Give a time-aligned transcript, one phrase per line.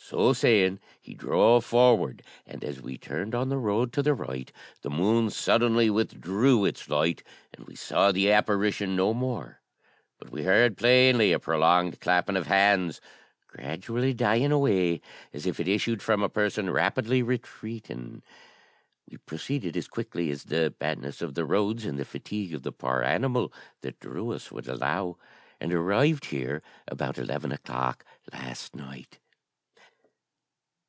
[0.00, 4.50] So saying, he drove forward; and as we turned on the road to the right,
[4.80, 9.60] the moon suddenly withdrew its light, and we saw the apparition no more;
[10.18, 13.02] but we heard plainly a prolonged clapping of hands,
[13.48, 15.02] gradually dying away,
[15.34, 18.22] as if it issued from a person rapidly retreating.
[19.10, 22.72] We proceeded as quickly as the badness of the roads and the fatigue of the
[22.72, 23.52] poor animal
[23.82, 25.18] that drew us would allow,
[25.60, 29.18] and arrived here about eleven o'clock last night.